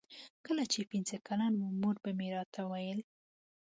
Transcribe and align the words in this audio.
کله 0.45 0.63
چې 0.71 0.89
پنځه 0.91 1.17
کلن 1.27 1.53
وم 1.57 1.75
مور 1.81 1.95
به 2.03 2.11
مې 2.17 2.27
راته 2.35 2.61
ویل. 2.71 2.99